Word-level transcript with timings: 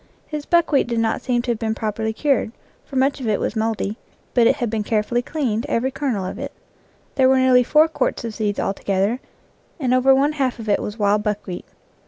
His 0.25 0.47
buckwheat 0.47 0.87
did 0.87 0.99
not 0.99 1.21
seem 1.21 1.43
to 1.43 1.51
have 1.51 1.59
been 1.59 1.75
properly 1.75 2.11
cured, 2.11 2.51
for 2.83 2.95
much 2.95 3.19
of 3.21 3.27
it 3.27 3.39
was 3.39 3.55
mouldy, 3.55 3.99
but 4.33 4.47
it 4.47 4.55
had 4.55 4.67
been 4.67 4.81
carefully 4.81 5.21
cleaned, 5.21 5.63
every 5.69 5.91
kernel 5.91 6.25
of 6.25 6.39
it. 6.39 6.51
There 7.13 7.29
were 7.29 7.37
nearly 7.37 7.61
four 7.63 7.87
quarts 7.87 8.23
of 8.25 8.33
seeds 8.33 8.59
altogether, 8.59 9.19
and 9.79 9.93
over 9.93 10.15
one 10.15 10.31
half 10.31 10.57
of 10.57 10.67
it 10.67 10.81
was 10.81 10.97
wild 10.97 11.21
buckwheat. 11.21 11.65